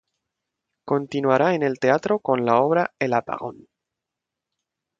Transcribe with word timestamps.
Continuará 0.83 1.53
en 1.53 1.61
el 1.61 1.77
teatro 1.77 2.17
con 2.17 2.43
la 2.43 2.57
obra 2.59 2.91
"El 2.97 3.13
apagón". 3.13 3.67